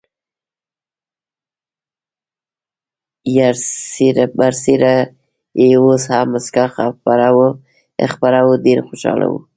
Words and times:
پر 4.37 4.53
څېره 4.61 4.95
یې 5.59 5.69
اوس 5.81 6.03
هم 6.13 6.27
مسکا 6.33 6.65
خپره 6.75 7.27
وه، 8.45 8.53
ډېر 8.65 8.79
خوشحاله 8.87 9.27
و. 9.29 9.33